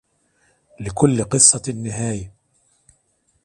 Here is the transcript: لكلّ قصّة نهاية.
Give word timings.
لكلّ 0.79 1.23
قصّة 1.23 1.63
نهاية. 1.73 2.31